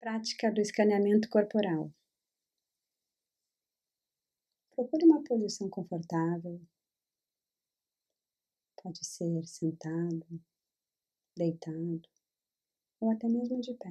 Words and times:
Prática 0.00 0.52
do 0.52 0.60
escaneamento 0.60 1.28
corporal. 1.28 1.92
Procure 4.70 5.04
uma 5.04 5.24
posição 5.24 5.68
confortável. 5.68 6.64
Pode 8.80 9.04
ser 9.04 9.44
sentado, 9.44 10.40
deitado 11.36 12.08
ou 13.00 13.10
até 13.10 13.28
mesmo 13.28 13.60
de 13.60 13.74
pé. 13.74 13.90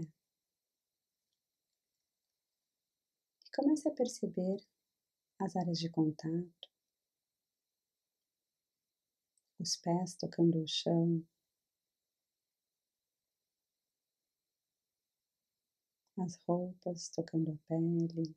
E 3.46 3.52
comece 3.54 3.90
a 3.90 3.92
perceber 3.92 4.66
as 5.40 5.58
áreas 5.58 5.78
de 5.78 5.90
contato, 5.90 6.72
os 9.60 9.76
pés 9.76 10.16
tocando 10.16 10.64
o 10.64 10.68
chão, 10.68 11.22
as 16.22 16.36
roupas 16.48 17.10
tocando 17.10 17.52
a 17.52 17.68
pele. 17.68 18.36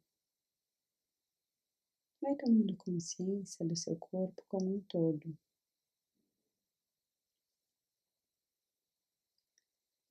Vai 2.21 2.37
tomando 2.37 2.77
consciência 2.77 3.65
do 3.65 3.75
seu 3.75 3.97
corpo 3.97 4.45
como 4.49 4.77
um 4.77 4.81
todo. 4.83 5.37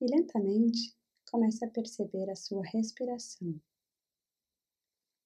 E 0.00 0.06
lentamente 0.06 0.96
comece 1.30 1.64
a 1.64 1.70
perceber 1.70 2.28
a 2.30 2.34
sua 2.34 2.64
respiração, 2.64 3.60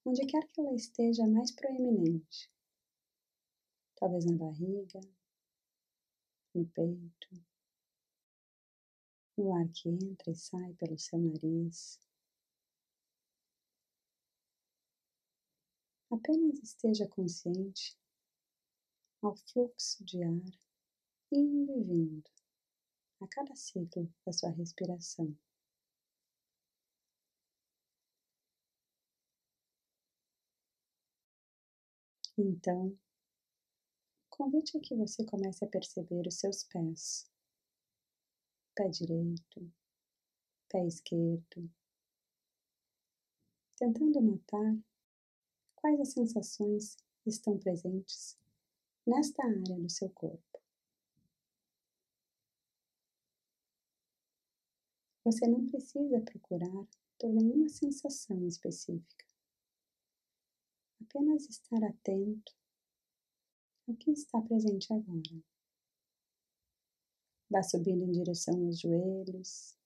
onde 0.05 0.27
quer 0.27 0.47
que 0.49 0.61
ela 0.61 0.75
esteja 0.75 1.27
mais 1.27 1.51
proeminente. 1.53 2.51
Talvez 3.97 4.25
na 4.27 4.37
barriga, 4.37 5.01
no 6.55 6.67
peito, 6.67 7.45
no 9.39 9.55
ar 9.55 9.69
que 9.73 9.89
entra 9.89 10.31
e 10.31 10.37
sai 10.37 10.75
pelo 10.75 10.99
seu 10.99 11.19
nariz. 11.19 11.99
Apenas 16.15 16.63
esteja 16.63 17.09
consciente 17.09 17.99
ao 19.21 19.35
fluxo 19.35 20.05
de 20.05 20.23
ar 20.23 20.31
indo 21.33 21.73
e 21.73 21.83
vindo 21.83 22.31
a 23.21 23.27
cada 23.27 23.53
ciclo 23.57 24.09
da 24.25 24.33
sua 24.33 24.51
respiração. 24.51 25.37
Então, 32.39 32.97
convite 34.31 34.79
a 34.79 34.81
que 34.81 34.95
você 34.95 35.25
comece 35.27 35.65
a 35.65 35.69
perceber 35.69 36.29
os 36.29 36.37
seus 36.37 36.63
pés. 36.63 37.29
Pé 38.77 38.89
direito, 38.89 39.73
pé 40.69 40.87
esquerdo, 40.87 41.69
tentando 43.77 44.21
notar 44.21 44.94
quais 45.85 46.01
as 46.01 46.13
sensações 46.13 46.97
estão 47.27 47.59
presentes 47.59 48.39
nesta 49.07 49.45
área 49.45 49.79
do 49.79 49.91
seu 49.91 50.09
corpo. 50.09 50.63
Você 55.27 55.47
não 55.47 55.67
precisa 55.67 56.23
procurar 56.23 56.87
por 57.19 57.35
nenhuma 57.35 57.69
sensação 57.69 58.47
específica. 58.47 59.27
Apenas 61.03 61.47
estar 61.51 61.85
atento 61.85 62.57
ao 63.87 63.95
que 63.95 64.11
está 64.11 64.41
presente 64.41 64.91
agora. 64.91 65.45
Vá 67.51 67.63
subindo 67.63 68.05
em 68.05 68.13
direção 68.13 68.55
aos 68.65 68.81
joelhos, 68.81 69.77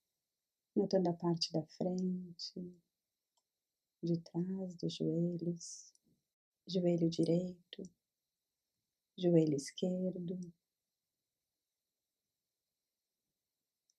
notando 0.73 1.09
a 1.09 1.13
parte 1.13 1.51
da 1.51 1.61
frente, 1.65 2.73
de 4.01 4.17
trás 4.21 4.75
dos 4.75 4.93
joelhos, 4.93 5.93
joelho 6.65 7.09
direito, 7.09 7.83
joelho 9.17 9.55
esquerdo. 9.55 10.39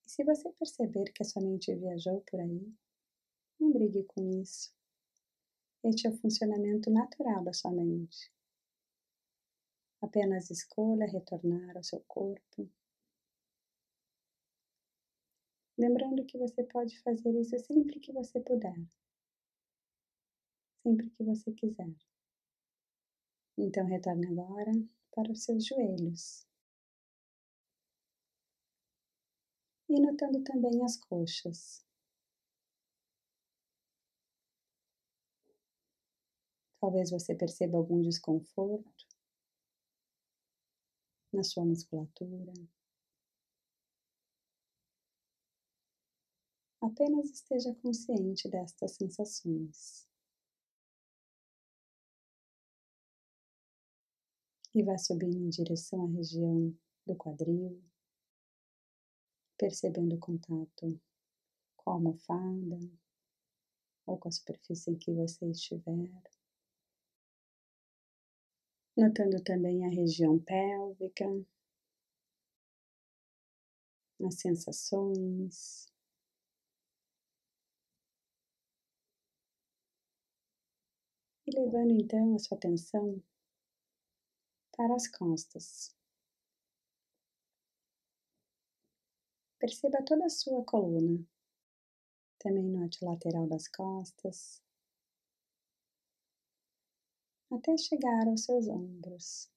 E 0.07 0.11
se 0.11 0.25
você 0.25 0.51
perceber 0.53 1.13
que 1.13 1.23
a 1.23 1.27
sua 1.27 1.43
mente 1.43 1.75
viajou 1.75 2.23
por 2.23 2.41
aí, 2.41 2.73
não 3.59 3.71
brigue 3.73 4.05
com 4.05 4.41
isso. 4.41 4.73
Este 5.85 6.07
é 6.07 6.11
o 6.11 6.17
funcionamento 6.17 6.91
natural 6.91 7.45
da 7.45 7.53
sua 7.53 7.71
mente. 7.71 8.33
Apenas 10.01 10.51
escolha 10.51 11.07
retornar 11.07 11.77
ao 11.77 11.85
seu 11.85 12.01
corpo. 12.09 12.71
Lembrando 15.77 16.25
que 16.25 16.39
você 16.39 16.65
pode 16.65 16.99
fazer 17.01 17.39
isso 17.39 17.59
sempre 17.59 18.01
que 18.01 18.13
você 18.13 18.41
puder 18.41 18.77
sempre 20.83 21.11
que 21.11 21.25
você 21.25 21.53
quiser. 21.53 21.95
Então, 23.59 23.87
retorne 23.87 24.27
agora 24.27 24.73
para 25.15 25.31
os 25.31 25.45
seus 25.45 25.67
joelhos. 25.67 26.47
E 29.89 30.01
notando 30.01 30.43
também 30.45 30.83
as 30.85 30.97
coxas. 30.97 31.85
Talvez 36.81 37.11
você 37.11 37.35
perceba 37.35 37.77
algum 37.77 38.01
desconforto 38.01 39.07
na 41.33 41.43
sua 41.43 41.65
musculatura. 41.65 42.53
Apenas 46.81 47.31
esteja 47.31 47.75
consciente 47.83 48.49
destas 48.49 48.93
sensações. 48.93 50.10
E 54.75 54.83
vá 54.83 54.97
subindo 54.97 55.37
em 55.37 55.49
direção 55.49 56.05
à 56.05 56.09
região 56.09 56.77
do 57.07 57.17
quadril, 57.17 57.83
percebendo 59.59 60.15
o 60.15 60.19
contato 60.19 61.01
com 61.77 61.91
a 61.91 61.95
almofada 61.95 62.79
ou 64.07 64.19
com 64.19 64.29
a 64.29 64.33
superfície 64.33 64.91
em 64.91 64.97
que 64.97 65.13
você 65.13 65.47
estiver. 65.51 66.11
Notando 68.97 69.43
também 69.43 69.85
a 69.85 69.89
região 69.89 70.39
pélvica, 70.39 71.25
as 74.27 74.35
sensações. 74.39 75.87
E 81.47 81.59
levando 81.59 81.93
então 81.93 82.35
a 82.35 82.39
sua 82.39 82.57
atenção 82.57 83.21
para 84.81 84.95
as 84.95 85.07
costas. 85.09 85.95
Perceba 89.59 90.03
toda 90.03 90.25
a 90.25 90.31
sua 90.31 90.65
coluna. 90.65 91.23
Também 92.39 92.65
note 92.65 93.05
o 93.05 93.11
lateral 93.11 93.47
das 93.47 93.69
costas, 93.69 94.63
até 97.53 97.77
chegar 97.77 98.27
aos 98.27 98.45
seus 98.45 98.69
ombros. 98.69 99.51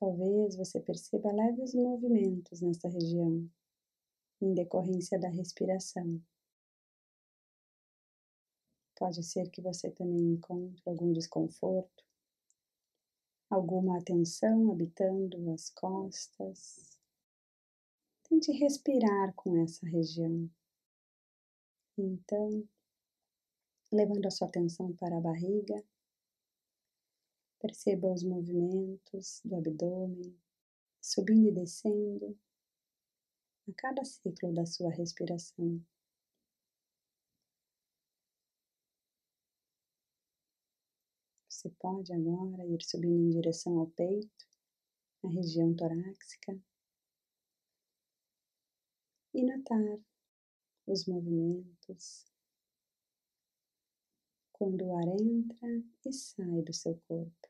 Talvez 0.00 0.56
você 0.56 0.80
perceba 0.80 1.30
leves 1.30 1.74
movimentos 1.74 2.62
nesta 2.62 2.88
região, 2.88 3.46
em 4.40 4.54
decorrência 4.54 5.20
da 5.20 5.28
respiração. 5.28 6.22
Pode 8.96 9.22
ser 9.22 9.50
que 9.50 9.60
você 9.60 9.90
também 9.90 10.32
encontre 10.32 10.82
algum 10.86 11.12
desconforto 11.12 12.07
alguma 13.50 13.98
atenção 13.98 14.70
habitando 14.70 15.50
as 15.52 15.70
costas. 15.70 16.98
Tente 18.24 18.52
respirar 18.52 19.34
com 19.34 19.56
essa 19.62 19.86
região. 19.86 20.50
Então, 21.96 22.68
levando 23.90 24.26
a 24.26 24.30
sua 24.30 24.48
atenção 24.48 24.92
para 24.94 25.16
a 25.16 25.20
barriga, 25.20 25.82
perceba 27.58 28.12
os 28.12 28.22
movimentos 28.22 29.40
do 29.44 29.56
abdômen, 29.56 30.38
subindo 31.00 31.48
e 31.48 31.52
descendo 31.52 32.38
a 33.68 33.72
cada 33.76 34.04
ciclo 34.04 34.52
da 34.52 34.66
sua 34.66 34.90
respiração. 34.90 35.82
Você 41.58 41.70
pode 41.70 42.12
agora 42.12 42.64
ir 42.66 42.80
subindo 42.84 43.20
em 43.20 43.30
direção 43.30 43.80
ao 43.80 43.88
peito, 43.88 44.46
na 45.24 45.28
região 45.28 45.74
torácica, 45.74 46.56
e 49.34 49.42
notar 49.42 49.98
os 50.86 51.04
movimentos 51.06 52.26
quando 54.52 54.84
o 54.84 54.96
ar 54.96 55.08
entra 55.08 55.82
e 56.06 56.12
sai 56.12 56.62
do 56.62 56.72
seu 56.72 56.96
corpo. 57.08 57.48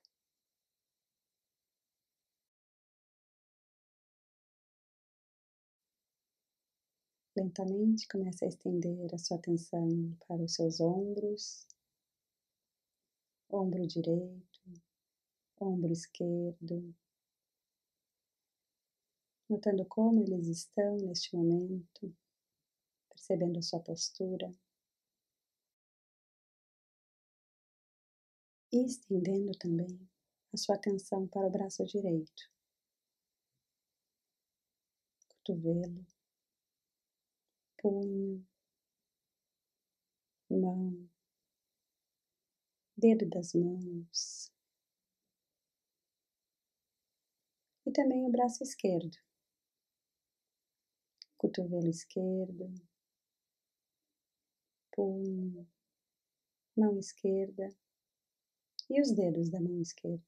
Lentamente 7.37 8.09
comece 8.09 8.47
a 8.47 8.49
estender 8.49 9.15
a 9.15 9.19
sua 9.19 9.37
atenção 9.37 10.17
para 10.27 10.43
os 10.43 10.55
seus 10.55 10.81
ombros, 10.81 11.67
ombro 13.51 13.87
direito, 13.87 14.61
ombro 15.61 15.93
esquerdo, 15.93 16.95
notando 19.49 19.85
como 19.87 20.23
eles 20.23 20.47
estão 20.47 20.97
neste 20.99 21.35
momento, 21.35 22.15
percebendo 23.09 23.59
a 23.59 23.63
sua 23.63 23.81
postura. 23.81 24.53
E 28.71 28.85
estendendo 28.85 29.53
também 29.59 29.99
a 30.53 30.57
sua 30.59 30.75
atenção 30.75 31.27
para 31.27 31.47
o 31.47 31.51
braço 31.51 31.85
direito, 31.87 32.51
cotovelo, 35.27 36.07
punho, 37.79 38.47
mão, 40.51 41.09
dedo 42.99 43.27
das 43.29 43.55
mãos. 43.55 44.53
E 47.87 47.93
também 47.93 48.27
o 48.27 48.31
braço 48.31 48.63
esquerdo, 48.63 49.17
cotovelo 51.39 51.89
esquerdo, 51.89 52.75
punho, 54.93 55.67
mão 56.77 56.99
esquerda. 56.99 57.69
E 58.91 59.01
os 59.03 59.13
dedos 59.13 59.51
da 59.51 59.61
mão 59.61 59.81
esquerda. 59.81 60.25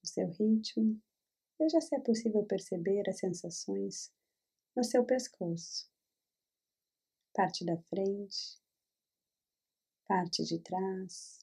No 0.00 0.08
seu 0.08 0.28
ritmo, 0.28 1.02
veja 1.58 1.80
se 1.80 1.94
é 1.96 2.00
possível 2.00 2.44
perceber 2.44 3.08
as 3.08 3.18
sensações 3.18 4.12
no 4.74 4.82
seu 4.82 5.04
pescoço, 5.04 5.90
parte 7.34 7.64
da 7.64 7.76
frente, 7.76 8.58
parte 10.06 10.44
de 10.44 10.58
trás, 10.60 11.38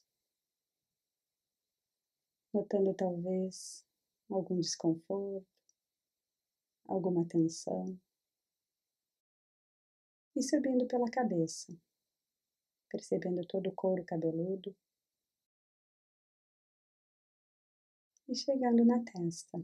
notando 2.52 2.92
talvez 2.94 3.84
algum 4.28 4.58
desconforto, 4.60 5.46
alguma 6.86 7.26
tensão. 7.26 7.98
E 10.34 10.42
subindo 10.42 10.86
pela 10.86 11.10
cabeça, 11.10 11.76
percebendo 12.88 13.46
todo 13.46 13.68
o 13.68 13.74
couro 13.74 14.04
cabeludo. 14.04 14.74
E 18.28 18.34
chegando 18.34 18.84
na 18.84 19.02
testa, 19.04 19.60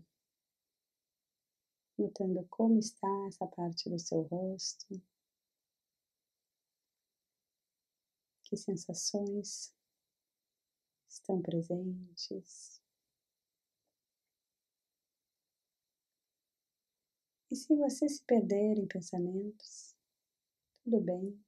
notando 1.98 2.46
como 2.48 2.78
está 2.78 3.08
essa 3.26 3.46
parte 3.46 3.88
do 3.88 3.98
seu 3.98 4.22
rosto, 4.22 5.00
que 8.44 8.56
sensações 8.56 9.74
estão 11.08 11.40
presentes. 11.42 12.80
E 17.50 17.56
se 17.56 17.74
você 17.74 18.08
se 18.08 18.22
perder 18.24 18.78
em 18.78 18.86
pensamentos, 18.86 19.96
tudo 20.84 21.00
bem. 21.00 21.42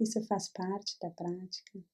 Isso 0.00 0.22
faz 0.26 0.48
parte 0.48 0.98
da 1.00 1.10
prática. 1.10 1.84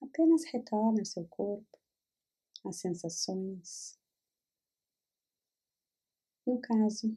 Apenas 0.00 0.44
retorne 0.44 1.00
ao 1.00 1.06
seu 1.06 1.26
corpo, 1.28 1.78
às 2.64 2.76
sensações. 2.76 3.98
No 6.46 6.60
caso, 6.60 7.16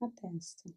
a 0.00 0.08
testa. 0.08 0.70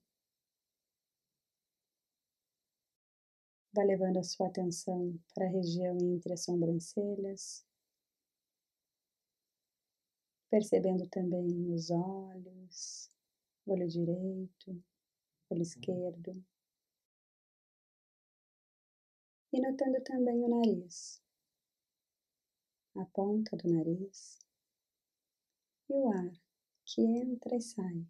Vá 3.74 3.84
levando 3.84 4.18
a 4.18 4.24
sua 4.24 4.48
atenção 4.48 5.20
para 5.34 5.46
a 5.46 5.50
região 5.50 5.98
entre 6.00 6.34
as 6.34 6.44
sobrancelhas, 6.44 7.66
percebendo 10.50 11.08
também 11.08 11.72
os 11.72 11.92
olhos, 11.92 13.12
olho 13.68 13.88
direito, 13.88 14.84
olho 15.50 15.62
esquerdo. 15.62 16.44
E 19.54 19.62
notando 19.62 20.02
também 20.04 20.44
o 20.44 20.48
nariz, 20.48 21.22
a 23.00 23.06
ponta 23.06 23.56
do 23.56 23.70
nariz 23.70 24.38
e 25.90 25.94
o 25.94 26.12
ar 26.12 26.32
que 26.86 27.02
entra 27.02 27.56
e 27.56 27.62
sai. 27.62 28.06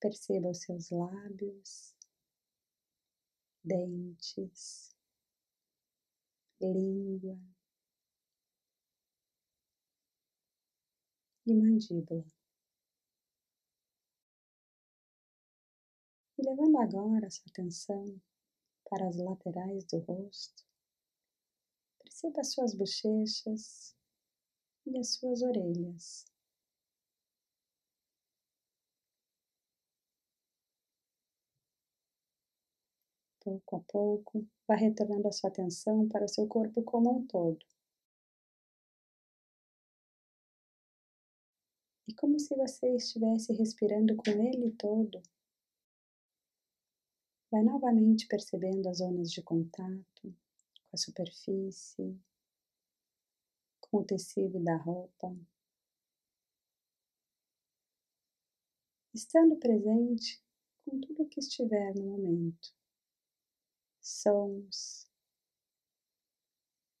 Perceba 0.00 0.48
os 0.48 0.60
seus 0.62 0.90
lábios, 0.90 1.94
dentes, 3.62 4.96
língua. 6.60 7.38
e 11.46 11.54
mandíbula. 11.54 12.26
E 16.36 16.42
levando 16.42 16.76
agora 16.78 17.26
a 17.26 17.30
sua 17.30 17.46
atenção 17.48 18.20
para 18.88 19.06
as 19.06 19.16
laterais 19.16 19.84
do 19.84 19.98
rosto, 19.98 20.64
perceba 22.02 22.40
as 22.40 22.52
suas 22.52 22.74
bochechas 22.74 23.94
e 24.86 24.98
as 24.98 25.14
suas 25.14 25.42
orelhas. 25.42 26.24
Pouco 33.40 33.76
a 33.76 33.80
pouco, 33.80 34.46
vá 34.66 34.74
retornando 34.74 35.28
a 35.28 35.32
sua 35.32 35.48
atenção 35.48 36.08
para 36.08 36.24
o 36.24 36.28
seu 36.28 36.46
corpo 36.46 36.82
como 36.82 37.18
um 37.18 37.26
todo. 37.26 37.64
e 42.08 42.14
como 42.14 42.40
se 42.40 42.56
você 42.56 42.96
estivesse 42.96 43.52
respirando 43.52 44.16
com 44.16 44.30
ele 44.30 44.70
todo. 44.72 45.22
Vai 47.50 47.62
novamente 47.62 48.26
percebendo 48.26 48.88
as 48.88 48.98
zonas 48.98 49.30
de 49.30 49.42
contato 49.42 50.22
com 50.22 50.94
a 50.94 50.96
superfície, 50.96 52.20
com 53.80 53.98
o 53.98 54.04
tecido 54.04 54.62
da 54.62 54.76
roupa. 54.76 55.34
Estando 59.14 59.56
presente 59.56 60.42
com 60.84 61.00
tudo 61.00 61.22
o 61.22 61.28
que 61.28 61.40
estiver 61.40 61.94
no 61.94 62.04
momento. 62.04 62.74
Sons, 64.00 65.10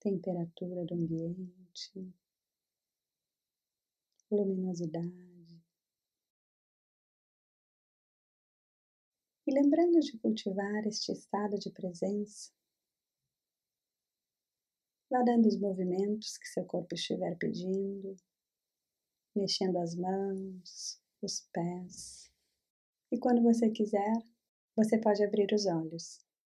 temperatura 0.00 0.84
do 0.86 0.94
ambiente, 0.94 2.14
luminosidade. 4.30 5.37
E 9.48 9.50
lembrando 9.50 9.98
de 10.00 10.18
cultivar 10.18 10.86
este 10.86 11.10
estado 11.10 11.58
de 11.58 11.70
presença, 11.70 12.52
vá 15.10 15.22
dando 15.22 15.48
os 15.48 15.58
movimentos 15.58 16.36
que 16.36 16.46
seu 16.48 16.66
corpo 16.66 16.94
estiver 16.94 17.34
pedindo, 17.38 18.14
mexendo 19.34 19.78
as 19.78 19.94
mãos, 19.94 21.00
os 21.22 21.48
pés. 21.50 22.30
E 23.10 23.18
quando 23.18 23.42
você 23.42 23.70
quiser, 23.70 24.12
você 24.76 25.00
pode 25.00 25.24
abrir 25.24 25.50
os 25.54 25.64
olhos. 25.64 26.27